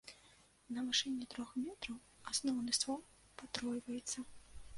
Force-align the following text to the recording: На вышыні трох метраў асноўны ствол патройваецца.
На 0.77 0.85
вышыні 0.87 1.27
трох 1.33 1.49
метраў 1.65 1.99
асноўны 2.33 2.71
ствол 2.79 2.99
патройваецца. 3.45 4.19